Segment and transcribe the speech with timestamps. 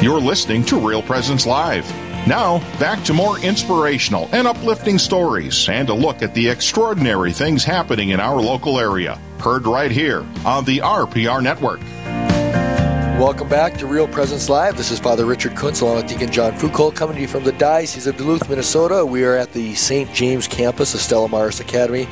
[0.00, 1.84] You're listening to Real Presence Live.
[2.24, 7.64] Now, back to more inspirational and uplifting stories and a look at the extraordinary things
[7.64, 9.20] happening in our local area.
[9.40, 11.80] Heard right here on the RPR Network.
[13.18, 14.76] Welcome back to Real Presence Live.
[14.76, 17.50] This is Father Richard Kunst along with Deacon John Foucault coming to you from the
[17.50, 19.04] Diocese of Duluth, Minnesota.
[19.04, 20.14] We are at the St.
[20.14, 22.06] James campus of Stella Maris Academy.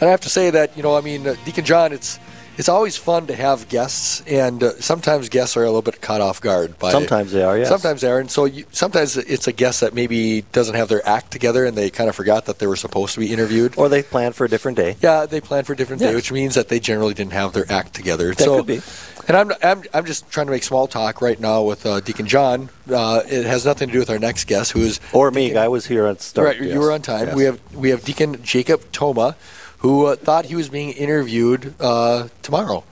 [0.00, 2.18] And I have to say that, you know, I mean, uh, Deacon John, it's
[2.58, 6.20] it's always fun to have guests, and uh, sometimes guests are a little bit caught
[6.20, 6.76] off guard.
[6.78, 7.68] By, sometimes they are, yes.
[7.68, 11.06] Sometimes they are, and so you, sometimes it's a guest that maybe doesn't have their
[11.08, 13.88] act together, and they kind of forgot that they were supposed to be interviewed, or
[13.88, 14.96] they planned for a different day.
[15.00, 16.10] Yeah, they planned for a different yes.
[16.10, 18.34] day, which means that they generally didn't have their act together.
[18.34, 18.80] That so, could be.
[19.28, 22.26] And I'm, I'm, I'm just trying to make small talk right now with uh, Deacon
[22.26, 22.70] John.
[22.90, 25.54] Uh, it has nothing to do with our next guest, who is or me.
[25.54, 26.48] I was here on start.
[26.48, 26.72] Right, yes.
[26.72, 27.26] you were on time.
[27.26, 27.36] Yes.
[27.36, 29.36] We have we have Deacon Jacob Toma,
[29.78, 32.84] who uh, thought he was being interviewed uh, tomorrow.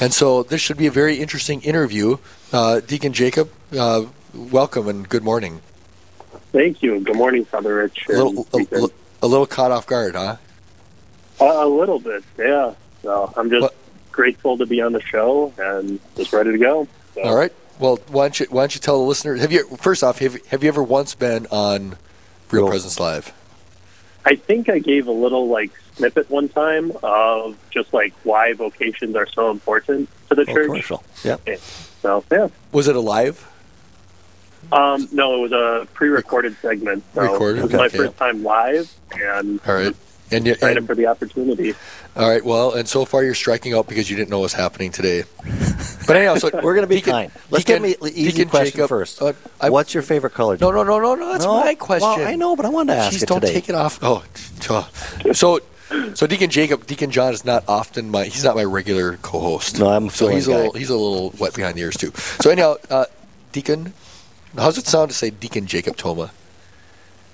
[0.00, 2.16] And so this should be a very interesting interview.
[2.52, 5.60] Uh, Deacon Jacob, uh, welcome and good morning.
[6.52, 7.00] Thank you.
[7.00, 8.06] Good morning, Father Rich.
[8.08, 8.88] A little, a,
[9.22, 10.36] a little caught off guard, huh?
[11.40, 12.74] Uh, a little bit, yeah.
[13.02, 13.72] So I'm just
[14.10, 16.88] grateful to be on the show and just ready to go.
[17.14, 17.22] So.
[17.22, 17.52] All right.
[17.78, 19.36] Well, why don't you why don't you tell the listener?
[19.36, 21.96] Have you first off have, have you ever once been on
[22.50, 23.32] Real Presence Live?
[24.24, 25.70] I think I gave a little like
[26.00, 30.66] snippet one time of just like why vocations are so important to the oh, church.
[30.66, 31.04] Commercial.
[31.24, 31.36] Yeah.
[32.02, 32.48] So yeah.
[32.72, 33.46] Was it a live?
[34.72, 37.02] Um, no, it was a pre-recorded segment.
[37.14, 37.58] So Recorded.
[37.58, 37.82] It was okay.
[37.82, 39.96] my first time live, and all right.
[40.32, 41.74] And you excited for the opportunity.
[42.14, 42.44] All right.
[42.44, 45.24] Well, and so far you're striking out because you didn't know what's happening today.
[46.06, 47.32] But anyhow, so we're going to be Deacon, kind.
[47.50, 49.22] Let's Deacon, get me easy Deacon question Jacob, first.
[49.22, 50.58] Uh, I, What's your favorite color?
[50.60, 51.30] No, no, no, no, no.
[51.30, 51.60] That's no?
[51.60, 52.08] my question.
[52.08, 53.52] Well, I know, but I wanted to ask Jeez, it don't today.
[53.52, 54.00] take it off.
[54.02, 54.24] Oh,
[55.32, 55.60] so.
[56.14, 58.24] So Deacon Jacob, Deacon John is not often my.
[58.24, 59.78] He's not my regular co-host.
[59.78, 60.52] No, I'm so he's guy.
[60.52, 60.72] a little.
[60.72, 62.12] He's a little wet behind the ears too.
[62.14, 63.06] So anyhow, uh,
[63.52, 63.92] Deacon,
[64.56, 66.30] how's it sound to say Deacon Jacob Toma?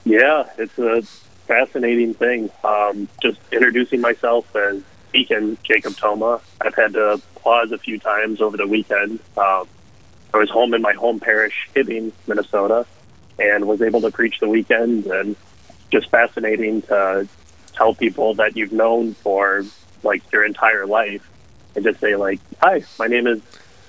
[0.05, 1.03] Yeah, it's a
[1.47, 2.51] fascinating thing.
[2.65, 6.41] Um, just introducing myself as Deacon Jacob Toma.
[6.61, 9.21] I've had to pause a few times over the weekend.
[9.37, 9.69] Um,
[10.33, 12.87] I was home in my home parish, Hibbing, Minnesota,
[13.39, 15.07] and was able to preach the weekend.
[15.07, 15.37] And
[15.91, 17.29] just fascinating to
[17.77, 19.65] tell people that you've known for
[20.03, 21.29] like your entire life,
[21.75, 23.41] and just say like, "Hi, my name is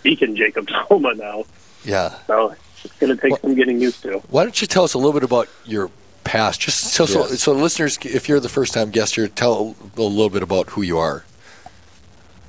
[0.03, 1.43] Deacon Jacob Toma." Now,
[1.83, 2.15] yeah.
[2.27, 4.19] So it's going to take well, some getting used to.
[4.29, 5.89] Why don't you tell us a little bit about your
[6.27, 6.59] past.
[6.61, 7.13] Just so, yes.
[7.13, 10.69] so, so listeners, if you're the first time guest here, tell a little bit about
[10.69, 11.23] who you are.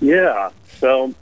[0.01, 0.51] Yeah.
[0.79, 1.15] So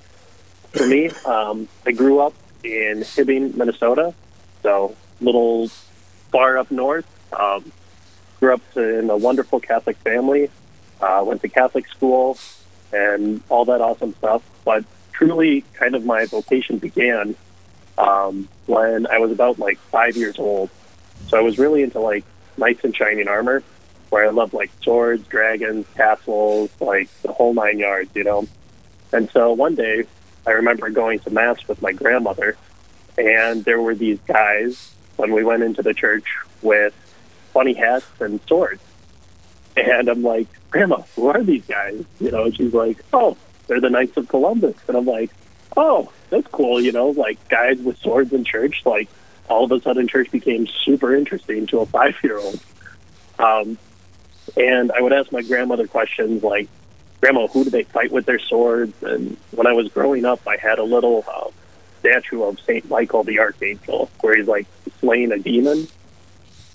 [0.72, 2.34] for me, um, I grew up
[2.64, 4.14] in Hibbing, Minnesota.
[4.62, 5.68] So little
[6.32, 7.06] far up north.
[7.38, 7.70] Um,
[8.40, 10.50] grew up in a wonderful Catholic family.
[11.00, 12.38] Uh, went to Catholic school
[12.92, 14.42] and all that awesome stuff.
[14.64, 17.34] But truly, kind of my vocation began
[17.98, 20.70] um, when I was about like five years old.
[21.28, 22.24] So I was really into like
[22.56, 23.62] knights in shining armor,
[24.10, 28.46] where I love like swords, dragons, castles, like the whole nine yards, you know.
[29.12, 30.04] And so one day,
[30.46, 32.56] I remember going to mass with my grandmother,
[33.18, 36.26] and there were these guys when we went into the church
[36.62, 36.94] with
[37.56, 38.82] funny hats and swords.
[39.78, 42.04] And I'm like, Grandma, who are these guys?
[42.20, 43.34] You know, and she's like, Oh,
[43.66, 44.76] they're the Knights of Columbus.
[44.86, 45.30] And I'm like,
[45.74, 49.08] Oh, that's cool, you know, like guys with swords in church, like
[49.48, 52.60] all of a sudden church became super interesting to a five year old.
[53.38, 53.78] Um,
[54.54, 56.68] and I would ask my grandmother questions like,
[57.22, 59.02] Grandma, who do they fight with their swords?
[59.02, 61.48] And when I was growing up, I had a little uh,
[62.00, 62.86] statue of St.
[62.90, 64.66] Michael the Archangel where he's like
[65.00, 65.88] slaying a demon.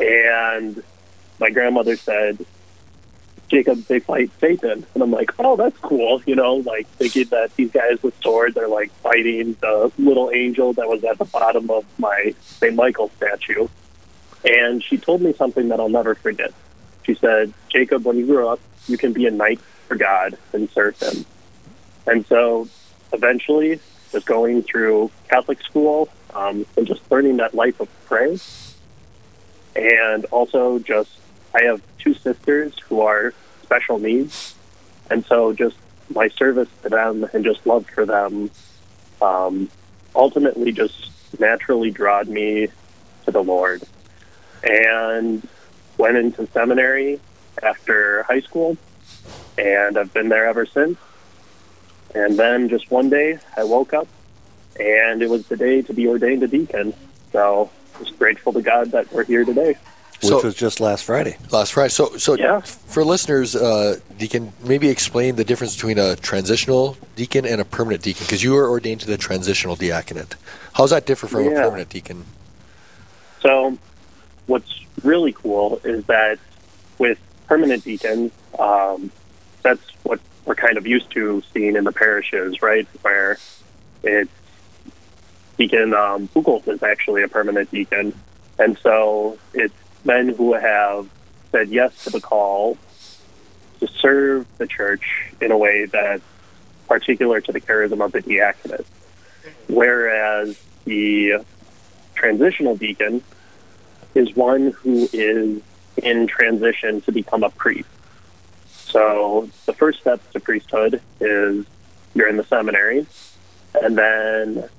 [0.01, 0.83] And
[1.39, 2.43] my grandmother said,
[3.49, 4.85] Jacob, they fight Satan.
[4.93, 6.21] And I'm like, oh, that's cool.
[6.25, 10.73] You know, like thinking that these guys with swords are like fighting the little angel
[10.73, 12.73] that was at the bottom of my St.
[12.73, 13.67] Michael statue.
[14.43, 16.53] And she told me something that I'll never forget.
[17.03, 20.69] She said, Jacob, when you grow up, you can be a knight for God and
[20.69, 21.25] serve him.
[22.07, 22.67] And so
[23.13, 23.79] eventually,
[24.11, 28.35] just going through Catholic school um, and just learning that life of prayer.
[29.75, 31.11] And also just,
[31.53, 33.33] I have two sisters who are
[33.63, 34.55] special needs.
[35.09, 35.77] And so just
[36.09, 38.49] my service to them and just love for them
[39.21, 39.69] um,
[40.15, 42.67] ultimately just naturally drawed me
[43.25, 43.83] to the Lord.
[44.63, 45.47] And
[45.97, 47.19] went into seminary
[47.61, 48.77] after high school,
[49.57, 50.97] and I've been there ever since.
[52.13, 54.07] And then just one day, I woke up,
[54.79, 56.93] and it was the day to be ordained a deacon.
[57.31, 57.69] So
[58.03, 59.75] just grateful to God that we're here today.
[60.21, 61.37] which so, was just last Friday.
[61.51, 61.89] Last Friday.
[61.89, 62.61] So, so yeah.
[62.61, 68.03] for listeners, uh, Deacon, maybe explain the difference between a transitional deacon and a permanent
[68.03, 70.35] deacon, because you were ordained to the transitional diaconate.
[70.73, 71.51] How does that differ from yeah.
[71.51, 72.25] a permanent deacon?
[73.41, 73.77] So,
[74.45, 76.37] what's really cool is that
[76.99, 79.11] with permanent deacons, um,
[79.63, 82.87] that's what we're kind of used to seeing in the parishes, right?
[83.01, 83.37] Where
[84.03, 84.31] it's
[85.57, 88.13] Deacon um, is actually a permanent deacon.
[88.57, 91.07] And so it's men who have
[91.51, 92.77] said yes to the call
[93.79, 96.23] to serve the church in a way that's
[96.87, 98.85] particular to the charism of the diaconate.
[99.67, 101.43] Whereas the
[102.15, 103.23] transitional deacon
[104.13, 105.61] is one who is
[105.97, 107.89] in transition to become a priest.
[108.67, 111.65] So the first step to priesthood is
[112.13, 113.05] you're in the seminary,
[113.73, 114.69] and then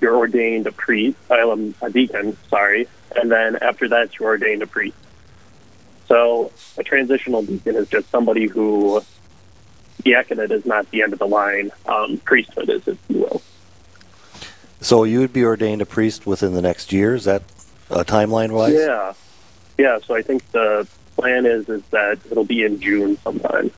[0.00, 4.66] you're ordained a priest, I'm a deacon, sorry, and then after that you're ordained a
[4.66, 4.96] priest.
[6.08, 9.02] So a transitional deacon is just somebody who
[10.04, 11.70] diaconate is not the end of the line.
[11.86, 13.42] Um, priesthood is, if you will.
[14.80, 17.14] So you would be ordained a priest within the next year?
[17.14, 17.42] Is that
[17.90, 18.74] uh, timeline wise?
[18.74, 19.14] Yeah,
[19.78, 19.98] yeah.
[20.06, 23.70] So I think the plan is is that it'll be in June sometime.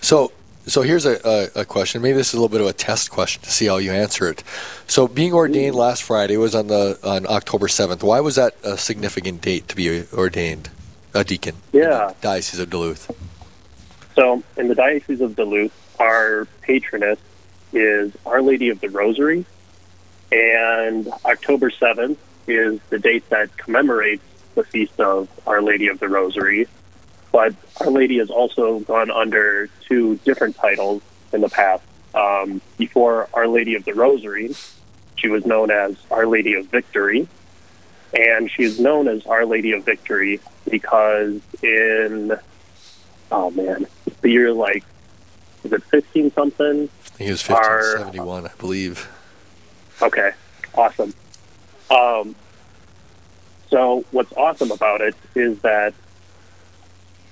[0.00, 0.30] So
[0.66, 2.02] so here's a, a, a, question.
[2.02, 4.28] Maybe this is a little bit of a test question to see how you answer
[4.28, 4.42] it.
[4.86, 8.02] So being ordained last Friday was on the on October seventh.
[8.02, 10.70] Why was that a significant date to be ordained
[11.14, 11.56] a deacon?
[11.72, 13.10] Yeah, Diocese of Duluth.
[14.14, 17.18] So in the Diocese of Duluth, our patroness
[17.72, 19.44] is Our Lady of the Rosary,
[20.32, 22.18] and October seventh
[22.48, 24.22] is the date that commemorates
[24.54, 26.66] the feast of Our Lady of the Rosary
[27.36, 31.02] but Our Lady has also gone under two different titles
[31.34, 31.82] in the past.
[32.14, 34.54] Um, before Our Lady of the Rosary,
[35.16, 37.28] she was known as Our Lady of Victory,
[38.18, 40.40] and she is known as Our Lady of Victory
[40.70, 42.38] because in
[43.30, 43.86] oh man,
[44.22, 44.84] the year like
[45.62, 46.88] is it fifteen something?
[46.88, 49.06] I think it was fifteen seventy one, I believe.
[50.00, 50.30] Okay,
[50.74, 51.12] awesome.
[51.90, 52.34] Um,
[53.68, 55.92] so what's awesome about it is that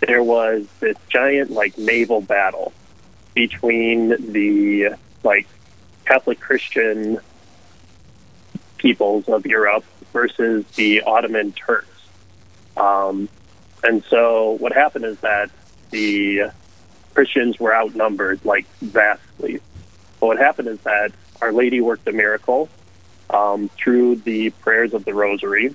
[0.07, 2.73] there was this giant like naval battle
[3.35, 5.47] between the like
[6.05, 7.19] Catholic Christian
[8.79, 11.89] peoples of Europe versus the Ottoman Turks.
[12.77, 13.29] Um,
[13.83, 15.51] and so what happened is that
[15.91, 16.51] the
[17.15, 19.61] Christians were outnumbered like vastly.
[20.21, 22.69] But what happened is that Our Lady worked a miracle
[23.31, 25.75] um, through the prayers of the Rosary,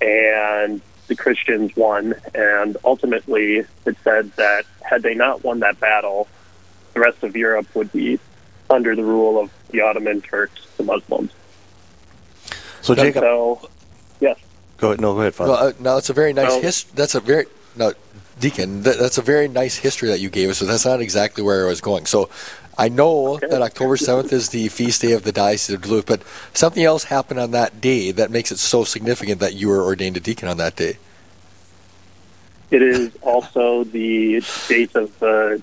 [0.00, 0.80] and
[1.10, 6.28] the Christians won, and ultimately it said that had they not won that battle,
[6.94, 8.20] the rest of Europe would be
[8.70, 11.32] under the rule of the Ottoman Turks, the Muslims.
[12.80, 13.68] So, Jacob, so,
[14.20, 14.38] yes.
[14.78, 15.00] Go ahead.
[15.00, 15.50] No, go ahead, Father.
[15.50, 16.92] No, uh, now, that's a very nice history.
[16.94, 17.46] That's a very
[17.76, 17.92] no,
[18.38, 18.82] Deacon.
[18.84, 20.58] That, that's a very nice history that you gave us.
[20.58, 22.06] So that's not exactly where I was going.
[22.06, 22.30] So
[22.80, 23.46] I know okay.
[23.48, 26.22] that October 7th is the feast day of the Diocese of Duluth, but
[26.54, 30.16] something else happened on that day that makes it so significant that you were ordained
[30.16, 30.96] a deacon on that day.
[32.70, 35.60] It is also the date of the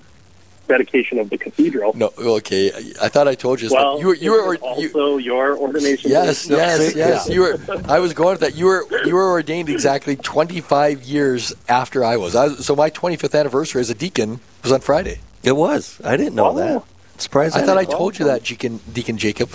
[0.68, 1.96] dedication of the cathedral.
[1.96, 2.68] No, okay.
[3.02, 3.70] I thought I told you.
[3.72, 6.12] Well, you were you were also you, your ordination.
[6.12, 7.26] Yes, yes, yes.
[7.26, 7.34] Yeah.
[7.34, 7.58] You were.
[7.88, 8.54] I was going to that.
[8.54, 12.36] You were you were ordained exactly 25 years after I was.
[12.36, 15.18] I was so my 25th anniversary as a deacon was on Friday.
[15.42, 16.00] It was.
[16.04, 16.84] I didn't know that.
[17.18, 17.56] Surprised.
[17.56, 19.50] I, thought I told you that, Deacon, Deacon Jacob.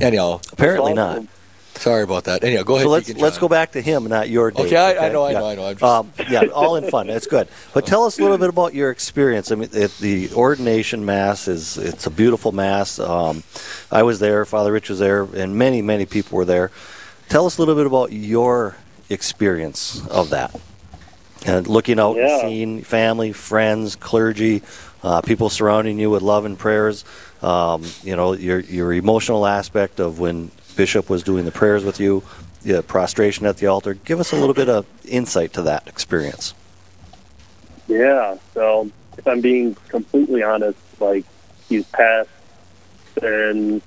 [0.00, 1.24] Anyhow, apparently not.
[1.74, 2.42] Sorry about that.
[2.42, 2.84] Anyhow, go ahead.
[2.84, 4.66] So let's let's go back to him, not your date.
[4.66, 5.06] Okay, I, okay?
[5.06, 5.38] I know, I yeah.
[5.38, 5.72] know, I know.
[5.74, 5.82] Just...
[5.82, 7.06] Um, yeah, all in fun.
[7.06, 7.48] That's good.
[7.74, 9.52] But tell us a little bit about your experience.
[9.52, 12.98] I mean, it, the ordination mass is it's a beautiful mass.
[12.98, 13.42] Um,
[13.92, 16.70] I was there, Father Rich was there, and many many people were there.
[17.28, 18.76] Tell us a little bit about your
[19.10, 20.58] experience of that
[21.46, 22.40] and looking out yeah.
[22.40, 24.62] and seeing family, friends, clergy,
[25.02, 27.04] uh, people surrounding you with love and prayers.
[27.42, 32.00] Um, you know, your your emotional aspect of when Bishop was doing the prayers with
[32.00, 32.22] you,
[32.62, 33.94] the prostration at the altar.
[33.94, 36.54] Give us a little bit of insight to that experience.
[37.88, 38.36] Yeah.
[38.54, 41.24] So, if I'm being completely honest, like
[41.68, 42.30] he's passed
[43.22, 43.80] in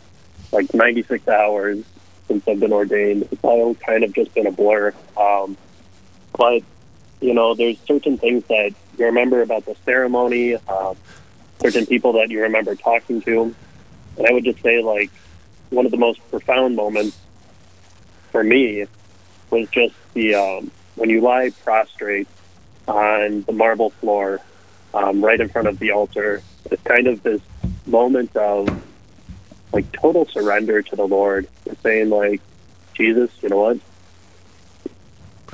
[0.51, 1.83] like 96 hours
[2.27, 3.27] since I've been ordained.
[3.31, 4.93] It's all kind of just been a blur.
[5.17, 5.57] Um,
[6.37, 6.63] but
[7.21, 10.95] you know, there's certain things that you remember about the ceremony, um,
[11.61, 13.53] certain people that you remember talking to.
[14.17, 15.11] And I would just say, like,
[15.69, 17.17] one of the most profound moments
[18.31, 18.85] for me
[19.49, 22.27] was just the um, when you lie prostrate
[22.88, 24.41] on the marble floor
[24.93, 26.41] um, right in front of the altar.
[26.71, 27.41] It's kind of this
[27.85, 28.69] moment of
[29.71, 31.47] like total surrender to the Lord,
[31.83, 32.41] saying like,
[32.93, 33.79] Jesus, you know what?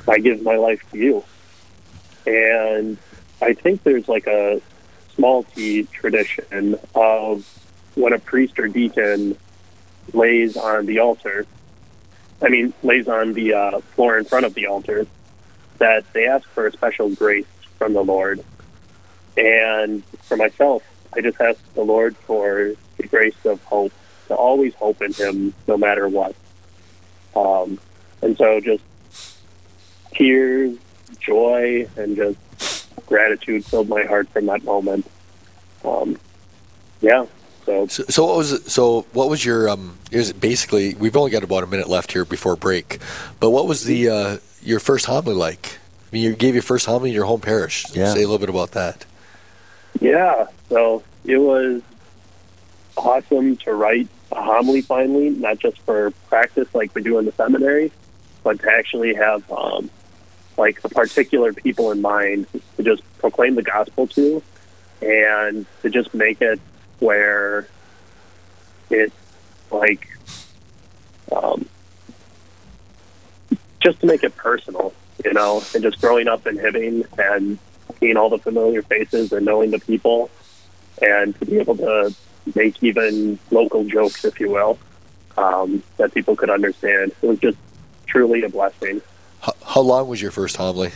[0.07, 1.23] I give my life to you.
[2.25, 2.97] And
[3.41, 4.61] I think there's like a
[5.15, 7.45] small t tradition of
[7.95, 9.37] when a priest or deacon
[10.13, 11.45] lays on the altar,
[12.41, 15.07] I mean, lays on the uh, floor in front of the altar,
[15.77, 17.45] that they ask for a special grace
[17.77, 18.43] from the Lord.
[19.37, 23.93] And for myself, I just ask the Lord for the grace of hope,
[24.27, 26.35] to always hope in Him no matter what.
[27.35, 27.79] Um,
[28.21, 28.83] and so just
[30.13, 30.77] tears,
[31.19, 35.09] joy, and just gratitude filled my heart from that moment.
[35.83, 36.17] Um,
[37.01, 37.25] yeah.
[37.65, 39.97] So, So, so what was so what was your um?
[40.11, 42.99] Is basically we've only got about a minute left here before break,
[43.39, 45.77] but what was the uh, your first homily like?
[46.03, 47.85] I mean, you gave your first homily in your home parish.
[47.93, 48.13] Yeah.
[48.13, 49.05] Say a little bit about that.
[49.99, 50.47] yeah.
[50.69, 51.81] So it was
[52.97, 57.31] awesome to write a homily finally, not just for practice like we do in the
[57.33, 57.91] seminary,
[58.43, 59.89] but to actually have um,
[60.57, 62.47] like a particular people in mind
[62.77, 64.41] to just proclaim the gospel to,
[65.01, 66.59] and to just make it
[66.99, 67.67] where
[68.89, 69.15] it's
[69.71, 70.07] like
[71.31, 71.67] um,
[73.79, 74.93] just to make it personal,
[75.23, 77.59] you know, and just growing up in Hibbing and
[77.99, 80.29] seeing all the familiar faces and knowing the people,
[81.01, 82.13] and to be able to
[82.53, 84.77] make even local jokes, if you will,
[85.37, 87.11] um, that people could understand.
[87.21, 87.57] It was just
[88.05, 89.01] truly a blessing.
[89.75, 90.91] How, how long was your first homily?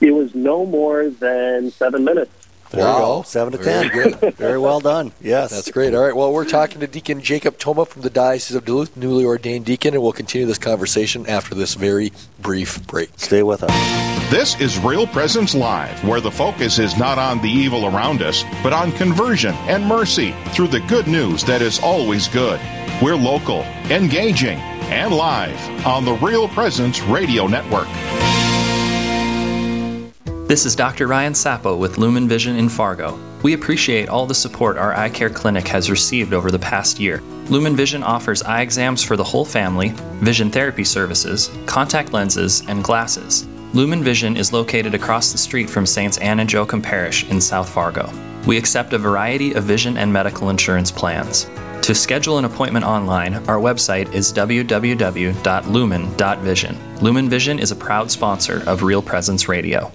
[0.00, 2.32] It was no more than seven minutes.
[2.72, 3.22] There you go.
[3.22, 4.10] Seven to Very ten.
[4.18, 4.34] good.
[4.36, 5.12] Very well done.
[5.20, 5.50] Yes.
[5.50, 5.94] That's great.
[5.94, 6.16] All right.
[6.16, 9.94] Well, we're talking to Deacon Jacob Toma from the Diocese of Duluth, newly ordained deacon,
[9.94, 13.10] and we'll continue this conversation after this very brief break.
[13.18, 14.30] Stay with us.
[14.30, 18.42] This is Real Presence Live, where the focus is not on the evil around us,
[18.62, 22.58] but on conversion and mercy through the good news that is always good.
[23.02, 23.60] We're local,
[23.90, 24.58] engaging,
[24.92, 27.88] and live on the Real Presence Radio Network.
[30.46, 31.06] This is Dr.
[31.06, 33.18] Ryan Sapo with Lumen Vision in Fargo.
[33.42, 37.22] We appreciate all the support our eye care clinic has received over the past year.
[37.48, 42.84] Lumen Vision offers eye exams for the whole family, vision therapy services, contact lenses, and
[42.84, 43.46] glasses.
[43.72, 47.70] Lumen Vision is located across the street from Saints Anne and Joachim Parish in South
[47.70, 48.12] Fargo.
[48.46, 51.46] We accept a variety of vision and medical insurance plans.
[51.82, 56.78] To schedule an appointment online, our website is www.lumen.vision.
[57.00, 59.90] Lumen Vision is a proud sponsor of Real Presence Radio.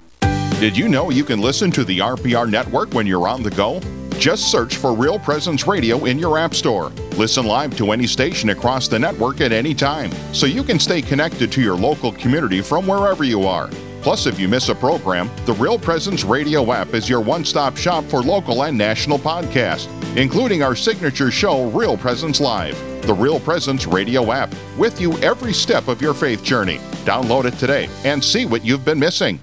[0.60, 3.80] Did you know you can listen to the RPR network when you're on the go?
[4.18, 6.90] Just search for Real Presence Radio in your App Store.
[7.16, 11.00] Listen live to any station across the network at any time, so you can stay
[11.00, 13.70] connected to your local community from wherever you are.
[14.00, 17.76] Plus, if you miss a program, the Real Presence Radio app is your one stop
[17.76, 22.78] shop for local and national podcasts, including our signature show, Real Presence Live.
[23.02, 26.78] The Real Presence Radio app, with you every step of your faith journey.
[27.04, 29.40] Download it today and see what you've been missing.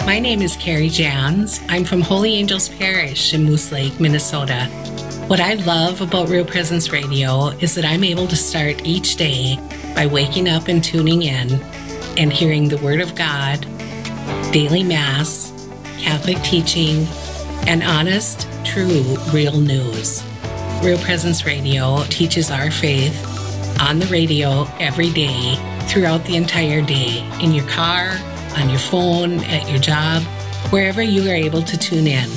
[0.00, 1.60] My name is Carrie Jans.
[1.68, 4.64] I'm from Holy Angels Parish in Moose Lake, Minnesota.
[5.26, 9.58] What I love about Real Presence Radio is that I'm able to start each day
[9.94, 11.60] by waking up and tuning in
[12.20, 13.62] and hearing the Word of God,
[14.52, 15.50] daily Mass,
[15.98, 17.06] Catholic teaching,
[17.66, 20.22] and honest, true, real news.
[20.82, 23.26] Real Presence Radio teaches our faith
[23.80, 25.56] on the radio every day
[25.88, 28.10] throughout the entire day in your car,
[28.58, 30.22] on your phone, at your job,
[30.70, 32.28] wherever you are able to tune in.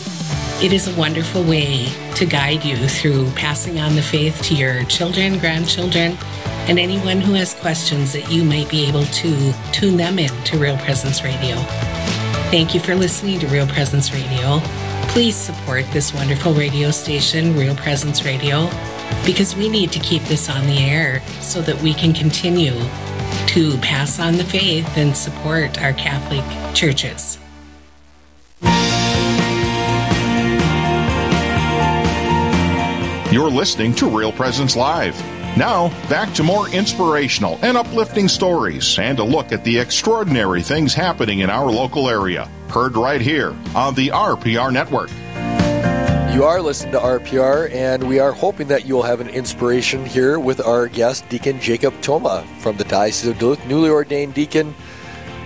[0.63, 4.85] It is a wonderful way to guide you through passing on the faith to your
[4.85, 6.17] children, grandchildren,
[6.69, 10.57] and anyone who has questions that you might be able to tune them in to
[10.57, 11.57] Real Presence Radio.
[12.49, 14.61] Thank you for listening to Real Presence Radio.
[15.09, 18.69] Please support this wonderful radio station, Real Presence Radio,
[19.25, 22.79] because we need to keep this on the air so that we can continue
[23.47, 27.37] to pass on the faith and support our Catholic churches.
[33.33, 35.19] You're listening to Real Presence Live.
[35.57, 40.93] Now, back to more inspirational and uplifting stories and a look at the extraordinary things
[40.93, 42.47] happening in our local area.
[42.69, 45.09] Heard right here on the RPR Network.
[46.31, 50.05] You are listening to RPR, and we are hoping that you will have an inspiration
[50.05, 54.75] here with our guest, Deacon Jacob Toma from the Diocese of Duluth, newly ordained deacon.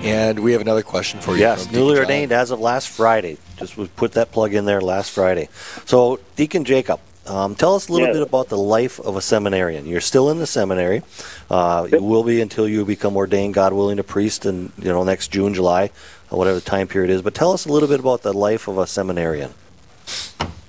[0.02, 1.40] And we have another question for you.
[1.40, 3.38] Yes, newly Deacon ordained as of last Friday.
[3.56, 5.48] Just we put that plug in there last Friday.
[5.86, 8.14] So, Deacon Jacob, um, tell us a little Yeah.
[8.14, 9.86] bit about the life of a seminarian.
[9.86, 11.04] You're still in the seminary.
[11.50, 15.04] Uh, you will be until you become ordained, God willing, a priest, in you know
[15.04, 15.92] next June, July,
[16.32, 17.22] or whatever the time period is.
[17.22, 19.54] But tell us a little bit about the life of a seminarian.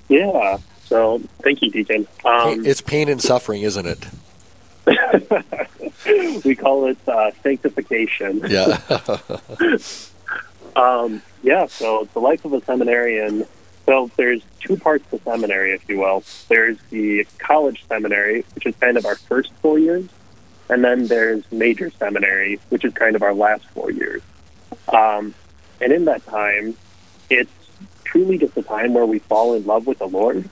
[0.09, 0.59] Yeah.
[0.87, 2.07] So thank you, Deacon.
[2.25, 4.07] Um, It's pain and suffering, isn't it?
[6.45, 8.43] we call it uh, sanctification.
[8.49, 8.81] Yeah.
[10.77, 13.47] Um, yeah, so the life of a seminarian.
[13.89, 16.23] So there's two parts to seminary, if you will.
[16.49, 20.07] There's the college seminary, which is kind of our first four years,
[20.69, 24.21] and then there's major seminary, which is kind of our last four years.
[24.93, 25.35] Um,
[25.81, 26.77] and in that time,
[27.31, 27.51] it's
[28.05, 30.47] truly just a time where we fall in love with the Lord,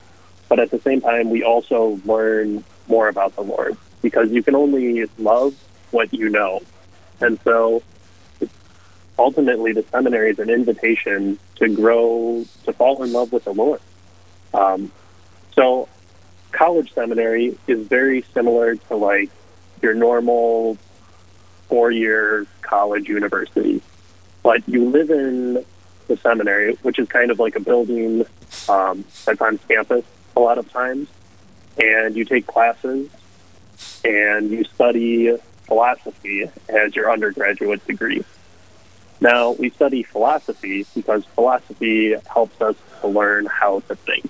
[0.48, 4.54] but at the same time, we also learn more about the Lord because you can
[4.54, 5.54] only love
[5.90, 6.62] what you know.
[7.20, 7.82] And so
[9.18, 13.80] ultimately the seminary is an invitation to grow, to fall in love with the Lord.
[14.52, 14.92] Um,
[15.52, 15.88] so
[16.52, 19.30] college seminary is very similar to like
[19.82, 20.78] your normal
[21.68, 23.82] four-year college university,
[24.42, 25.64] but you live in
[26.06, 28.24] the seminary, which is kind of like a building
[28.68, 30.04] um, that's on campus
[30.36, 31.08] a lot of times,
[31.78, 33.10] and you take classes
[34.04, 38.24] and you study philosophy as your undergraduate degree.
[39.20, 44.28] Now, we study philosophy because philosophy helps us to learn how to think.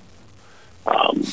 [0.87, 1.25] Um,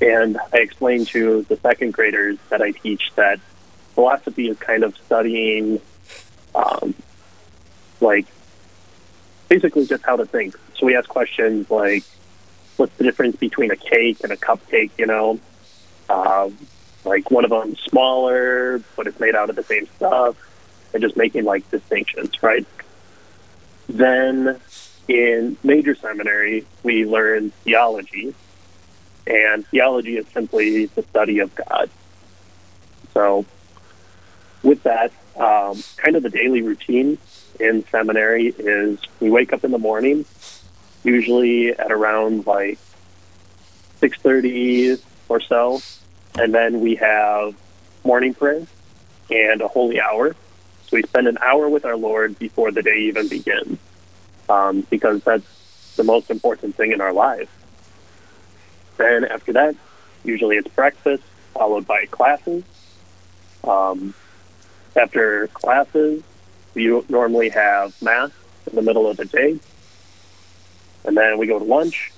[0.00, 3.38] and I explain to the second graders that I teach that
[3.94, 5.80] philosophy is kind of studying,
[6.54, 6.94] um,
[8.00, 8.26] like,
[9.48, 10.58] basically just how to think.
[10.76, 12.04] So we ask questions like,
[12.76, 15.38] what's the difference between a cake and a cupcake, you know?
[16.08, 16.50] Uh,
[17.04, 20.36] like, one of them's smaller, but it's made out of the same stuff
[20.92, 22.66] and just making like distinctions, right?
[23.88, 24.60] Then
[25.08, 28.34] in major seminary, we learn theology,
[29.26, 31.90] and theology is simply the study of God.
[33.14, 33.46] So,
[34.62, 37.18] with that, um, kind of the daily routine
[37.58, 40.26] in seminary is we wake up in the morning,
[41.04, 42.78] usually at around like
[44.00, 45.80] six thirty or so,
[46.38, 47.54] and then we have
[48.04, 48.66] morning prayer
[49.30, 50.34] and a holy hour
[50.92, 53.78] we spend an hour with our Lord before the day even begins,
[54.48, 57.50] um, because that's the most important thing in our lives.
[58.96, 59.76] Then after that,
[60.24, 61.22] usually it's breakfast
[61.54, 62.64] followed by classes.
[63.64, 64.14] Um,
[64.96, 66.22] after classes,
[66.74, 68.30] we normally have mass
[68.68, 69.58] in the middle of the day,
[71.04, 72.12] and then we go to lunch,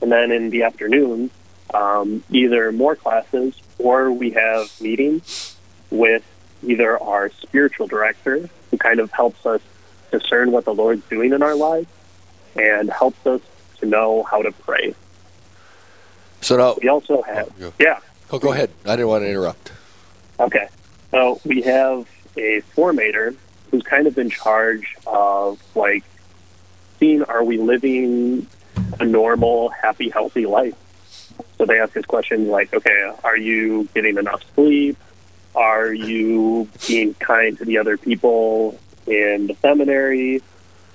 [0.00, 1.30] and then in the afternoon,
[1.74, 5.56] um, either more classes or we have meetings
[5.90, 6.22] with
[6.66, 9.60] either our spiritual director, who kind of helps us
[10.10, 11.88] discern what the Lord's doing in our lives
[12.54, 13.40] and helps us
[13.78, 14.94] to know how to pray.
[16.40, 18.00] So now we also oh, have, oh, yeah.
[18.30, 18.70] Oh, go ahead.
[18.84, 19.72] I didn't want to interrupt.
[20.38, 20.68] Okay.
[21.10, 23.34] So we have a formator
[23.70, 26.04] who's kind of in charge of like
[26.98, 28.46] seeing are we living
[29.00, 30.74] a normal, happy, healthy life.
[31.58, 34.96] So they ask this question like, okay, are you getting enough sleep?
[35.56, 40.42] Are you being kind to the other people in the seminary?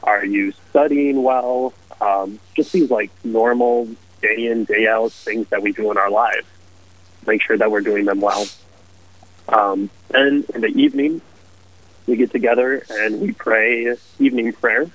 [0.04, 1.74] Are you studying well?
[2.00, 3.90] Um, just these like normal
[4.22, 6.46] day in, day out things that we do in our lives.
[7.26, 8.46] Make sure that we're doing them well.
[9.50, 11.22] Um, and in the evening,
[12.06, 14.86] we get together and we pray evening prayer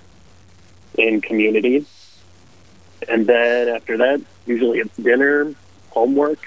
[0.97, 1.85] in community.
[3.09, 5.55] And then after that, usually it's dinner,
[5.91, 6.39] homework,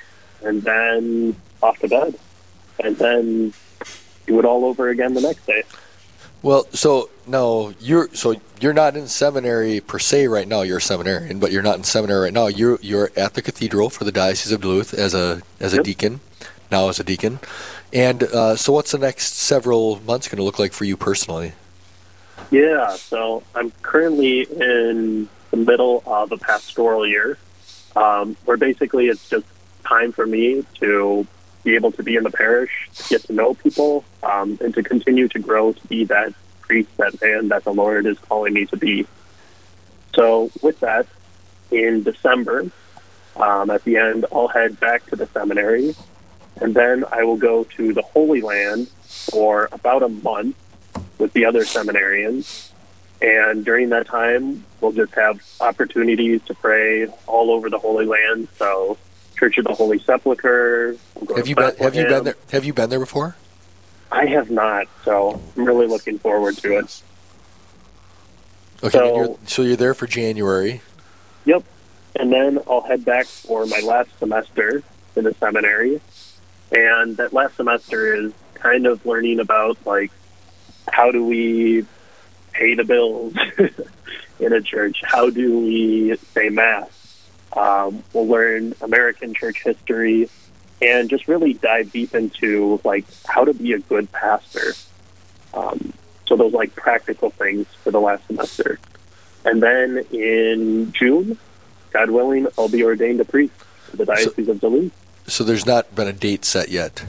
[0.42, 2.18] and then off to bed
[2.84, 3.54] and then
[4.28, 5.64] do it all over again the next day.
[6.42, 10.62] Well, so no, you're so you're not in seminary per se right now.
[10.62, 12.48] You're a seminarian, but you're not in seminary right now.
[12.48, 15.86] You're you're at the cathedral for the Diocese of Duluth as a as a yep.
[15.86, 16.22] deacon,
[16.72, 17.40] now as a deacon.
[17.92, 21.54] And uh, so, what's the next several months going to look like for you personally?
[22.52, 27.38] Yeah, so I'm currently in the middle of a pastoral year,
[27.96, 29.46] um, where basically it's just
[29.84, 31.28] time for me to
[31.70, 34.82] be able to be in the parish, to get to know people, um, and to
[34.82, 38.66] continue to grow to be that priest, that man that the Lord is calling me
[38.68, 39.06] to be.
[40.16, 41.06] So, with that,
[41.70, 42.72] in December,
[43.36, 45.96] um, at the end, I'll head back to the seminary,
[46.60, 50.56] and then I will go to the Holy Land for about a month
[51.20, 52.72] with the other seminarians.
[53.22, 58.48] And during that time, we'll just have opportunities to pray all over the Holy Land.
[58.58, 58.98] So
[59.40, 60.98] Church of the Holy Sepulchre.
[61.36, 62.36] Have you been, have you been there?
[62.52, 63.38] Have you been there before?
[64.12, 67.02] I have not, so I'm really looking forward to it.
[68.84, 70.82] Okay, so, you're, so you're there for January.
[71.46, 71.64] Yep,
[72.16, 74.84] and then I'll head back for my last semester
[75.16, 76.02] in the seminary,
[76.72, 80.12] and that last semester is kind of learning about like
[80.92, 81.86] how do we
[82.52, 83.36] pay the bills
[84.40, 85.02] in a church?
[85.04, 86.99] How do we say mass?
[87.56, 90.30] Um, we'll learn American church history,
[90.82, 94.74] and just really dive deep into like how to be a good pastor.
[95.54, 95.94] Um,
[96.28, 98.80] so those like practical things for the last semester.
[99.46, 101.38] And then in June,
[101.92, 103.54] God willing, I'll be ordained a priest
[103.90, 104.92] for the Diocese so, of Duluth.
[105.28, 107.06] So there's not been a date set yet.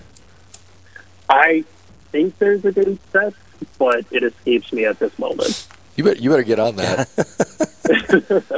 [1.29, 1.64] I
[2.12, 3.35] think there's a date set,
[3.79, 5.66] but it escapes me at this moment.
[6.01, 7.09] You better, you better get on that.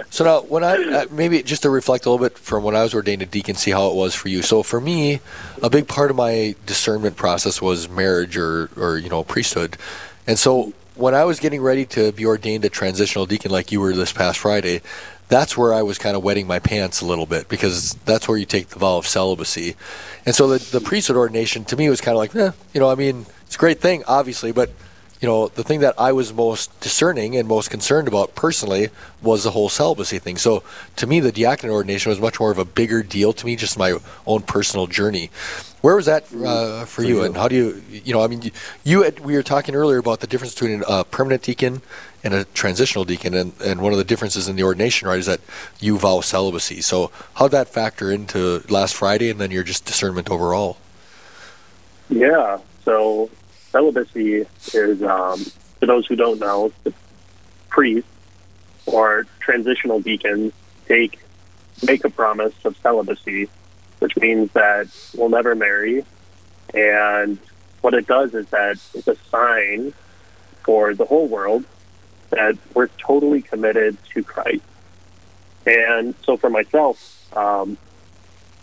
[0.11, 2.85] so now, when I uh, maybe just to reflect a little bit from when I
[2.85, 4.43] was ordained a deacon, see how it was for you.
[4.43, 5.19] So for me,
[5.61, 9.77] a big part of my discernment process was marriage or or you know priesthood,
[10.25, 13.81] and so when I was getting ready to be ordained a transitional deacon, like you
[13.81, 14.81] were this past Friday,
[15.27, 18.39] that's where I was kind of wetting my pants a little bit because that's where
[18.39, 19.75] you take the vow of celibacy.
[20.25, 22.89] And so the, the priesthood ordination to me was kind of like, eh, you know,
[22.89, 24.71] I mean, it's a great thing, obviously, but
[25.23, 28.91] you know, the thing that I was most discerning and most concerned about personally
[29.23, 30.37] was the whole celibacy thing.
[30.37, 30.65] So
[30.97, 33.79] to me, the diaconate ordination was much more of a bigger deal to me, just
[33.79, 35.31] my own personal journey.
[35.81, 38.51] Where was that uh, for, you, and how do you, you know, I mean,
[38.83, 41.83] you had, we were talking earlier about the difference between a permanent deacon
[42.25, 45.27] and a transitional deacon, and, and one of the differences in the ordination, right, is
[45.27, 45.41] that
[45.79, 46.81] you vow celibacy.
[46.81, 50.79] So how did that factor into last Friday, and then your just discernment overall?
[52.09, 53.31] Yeah, so
[53.73, 55.41] celibacy is, um,
[55.81, 56.93] for those who don't know, the
[57.69, 58.09] priests
[58.87, 60.53] or transitional deacons
[60.87, 61.19] take
[61.85, 63.49] make a promise of celibacy,
[63.99, 66.05] which means that we'll never marry.
[66.75, 67.39] And
[67.81, 69.93] what it does is that it's a sign
[70.63, 71.65] for the whole world
[72.31, 74.63] that we're totally committed to Christ.
[75.67, 77.77] And so for myself, um,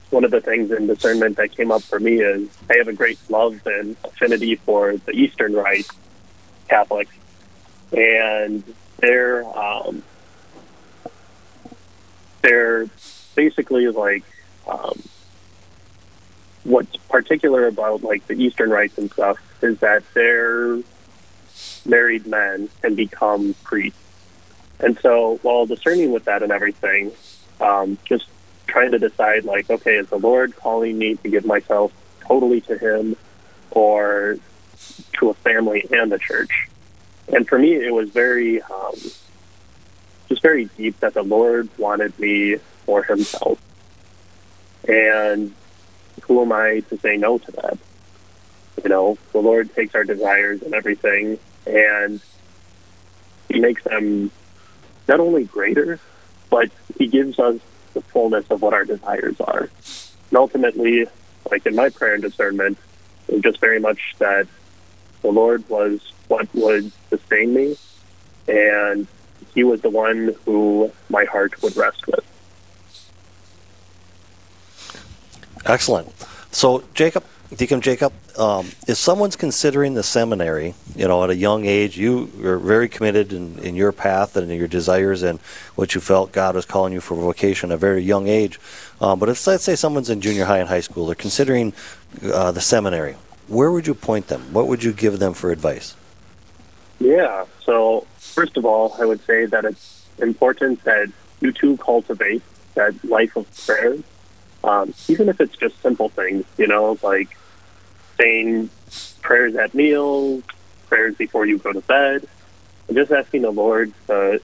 [0.09, 2.93] one of the things in discernment that came up for me is I have a
[2.93, 5.87] great love and affinity for the Eastern Rite
[6.67, 7.13] Catholics,
[7.91, 8.63] and
[8.97, 10.03] they're um,
[12.41, 12.87] they're
[13.35, 14.23] basically like
[14.67, 15.01] um,
[16.63, 20.79] what's particular about like the Eastern rites and stuff is that they're
[21.85, 23.99] married men can become priests,
[24.79, 27.11] and so while discerning with that and everything,
[27.61, 28.25] um, just
[28.69, 32.77] trying to decide like, okay, is the Lord calling me to give myself totally to
[32.77, 33.15] Him
[33.71, 34.37] or
[35.13, 36.69] to a family and the church?
[37.31, 38.95] And for me, it was very, um,
[40.27, 43.59] just very deep that the Lord wanted me for Himself.
[44.87, 45.53] And
[46.21, 47.77] who am I to say no to that?
[48.83, 52.21] You know, the Lord takes our desires and everything, and
[53.49, 54.31] He makes them
[55.07, 55.99] not only greater,
[56.49, 57.59] but He gives us
[57.99, 59.69] the fullness of what our desires are.
[60.29, 61.05] And ultimately,
[61.51, 62.77] like in my prayer and discernment,
[63.27, 64.47] it was just very much that
[65.21, 67.77] the Lord was what would sustain me,
[68.47, 69.07] and
[69.53, 72.25] He was the one who my heart would rest with.
[75.65, 76.13] Excellent.
[76.51, 81.65] So, Jacob, Deacon Jacob, um, if someone's considering the seminary, you know, at a young
[81.65, 85.39] age, you are very committed in, in your path and in your desires and
[85.73, 88.59] what you felt God was calling you for vocation at a very young age.
[89.01, 91.73] Um, but if, let's say, someone's in junior high and high school, they're considering
[92.23, 93.15] uh, the seminary,
[93.47, 94.53] where would you point them?
[94.53, 95.95] What would you give them for advice?
[96.99, 97.45] Yeah.
[97.63, 102.43] So, first of all, I would say that it's important that you too cultivate
[102.75, 103.97] that life of prayer,
[104.63, 107.35] um, even if it's just simple things, you know, like
[108.19, 108.69] saying
[109.21, 110.43] prayers at meals,
[110.87, 112.27] prayers before you go to bed,
[112.87, 114.41] and just asking the Lord to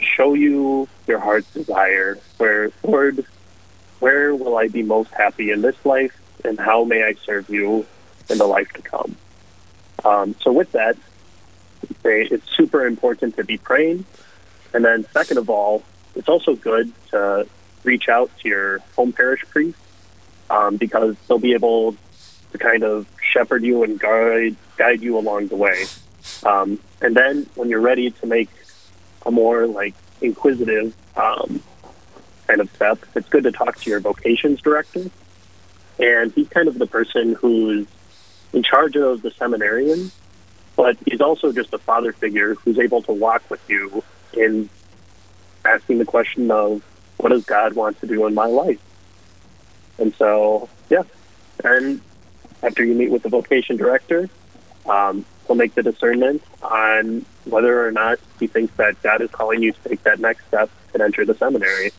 [0.00, 2.18] show you your heart's desire.
[2.38, 3.24] Where, Lord,
[4.00, 7.86] where will I be most happy in this life, and how may I serve you
[8.28, 9.16] in the life to come?
[10.04, 10.96] Um, so, with that,
[12.04, 14.04] it's super important to be praying.
[14.74, 15.82] And then, second of all,
[16.14, 17.46] it's also good to
[17.84, 19.78] reach out to your home parish priest
[20.50, 21.96] um, because they'll be able
[22.54, 25.84] to kind of shepherd you and guide guide you along the way.
[26.46, 28.48] Um, and then when you're ready to make
[29.26, 31.60] a more like inquisitive um,
[32.46, 35.10] kind of step, it's good to talk to your vocations director.
[35.98, 37.88] And he's kind of the person who's
[38.52, 40.12] in charge of the seminarian,
[40.76, 44.70] but he's also just a father figure who's able to walk with you in
[45.64, 46.82] asking the question of
[47.16, 48.80] what does God want to do in my life?
[49.98, 51.02] And so, yeah.
[51.64, 52.00] And
[52.64, 54.28] after you meet with the vocation director,
[54.86, 59.62] um, he'll make the discernment on whether or not he thinks that God is calling
[59.62, 61.92] you to take that next step and enter the seminary.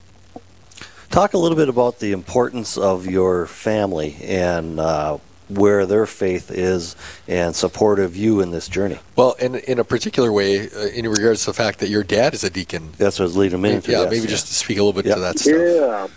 [1.09, 6.51] Talk a little bit about the importance of your family and uh, where their faith
[6.51, 6.95] is
[7.27, 8.99] and support of you in this journey.
[9.15, 12.33] Well, in in a particular way, uh, in regards to the fact that your dad
[12.33, 12.91] is a deacon.
[12.97, 13.91] That's what's leading me into.
[13.91, 14.29] Yeah, yes, maybe yeah.
[14.29, 15.55] just to speak a little bit to that stuff.
[15.55, 16.07] Yeah.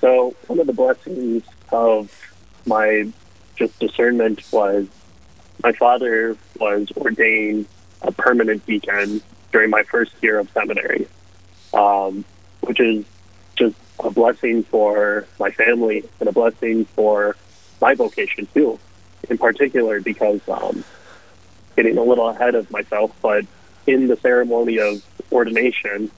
[0.00, 2.10] So one of the blessings of
[2.66, 3.12] my
[3.60, 4.88] just discernment was
[5.62, 7.66] my father was ordained
[8.00, 9.20] a permanent deacon
[9.52, 11.06] during my first year of seminary,
[11.74, 12.24] um,
[12.62, 13.04] which is
[13.56, 17.36] just a blessing for my family and a blessing for
[17.82, 18.78] my vocation too,
[19.28, 20.82] in particular because um,
[21.76, 23.44] getting a little ahead of myself, but
[23.86, 26.10] in the ceremony of ordination,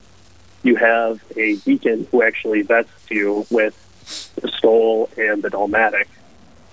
[0.62, 3.74] you have a deacon who actually vests you with
[4.40, 6.08] the stole and the dalmatic.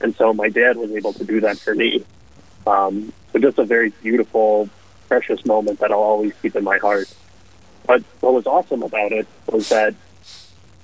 [0.01, 2.03] And so my dad was able to do that for me.
[2.65, 4.69] Um, so just a very beautiful,
[5.07, 7.13] precious moment that I'll always keep in my heart.
[7.85, 9.95] But what was awesome about it was that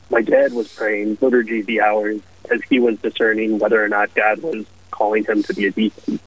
[0.10, 4.41] my dad was praying liturgy the hours as he was discerning whether or not God
[4.41, 6.19] was calling him to be a deacon.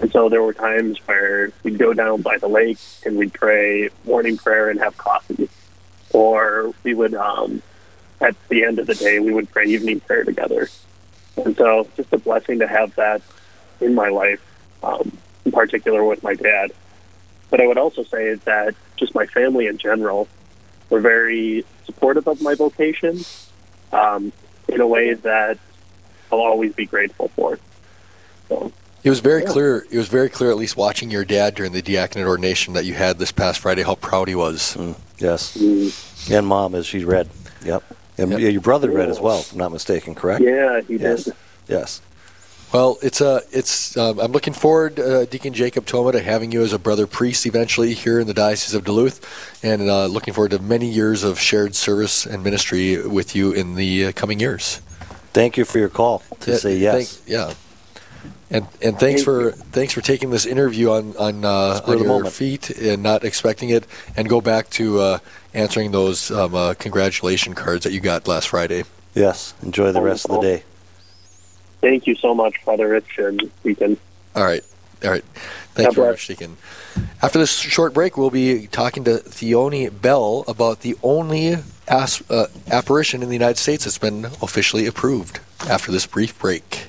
[0.00, 3.90] And so there were times where we'd go down by the lake and we'd pray
[4.04, 5.48] morning prayer and have coffee.
[6.12, 7.62] Or we would, um,
[8.20, 10.68] at the end of the day, we would pray evening prayer together.
[11.36, 13.22] And so just a blessing to have that
[13.80, 14.40] in my life,
[14.82, 16.72] um, in particular with my dad.
[17.50, 20.28] But I would also say that just my family in general
[20.90, 23.24] were very supportive of my vocation
[23.92, 24.32] um,
[24.68, 25.58] in a way that
[26.30, 27.58] I'll always be grateful for.
[28.48, 28.72] So.
[29.04, 29.84] It was very clear.
[29.90, 32.94] It was very clear, at least watching your dad during the diaconate ordination that you
[32.94, 34.76] had this past Friday, how proud he was.
[34.76, 36.30] Mm, yes, mm.
[36.30, 37.28] and mom, as she read.
[37.64, 37.82] Yep,
[38.22, 38.52] and yep.
[38.52, 40.14] your brother read as well, if I'm not mistaken.
[40.14, 40.42] Correct?
[40.42, 41.24] Yeah, he yes.
[41.24, 41.34] did.
[41.68, 42.00] Yes.
[42.72, 43.96] Well, it's uh, it's.
[43.98, 47.44] Um, I'm looking forward, uh, Deacon Jacob Toma, to having you as a brother priest
[47.44, 49.20] eventually here in the Diocese of Duluth,
[49.62, 53.74] and uh, looking forward to many years of shared service and ministry with you in
[53.74, 54.80] the uh, coming years.
[55.34, 57.18] Thank you for your call to say yes.
[57.18, 57.52] Thank, yeah,
[58.52, 62.34] and and thanks for thanks for taking this interview on on, uh, on your moment.
[62.34, 63.86] feet and not expecting it,
[64.16, 65.18] and go back to uh,
[65.54, 68.84] answering those um, uh, congratulation cards that you got last Friday.
[69.14, 70.62] Yes, enjoy the rest of the day.
[71.80, 73.96] Thank you so much, Father Rich and Deacon.
[74.36, 74.64] All right.
[75.02, 75.24] All right.
[75.74, 76.56] Thank you very much, Deacon.
[77.22, 81.56] After this short break, we'll be talking to Theoni Bell about the only
[81.88, 86.88] as, uh, apparition in the United States that's been officially approved after this brief break.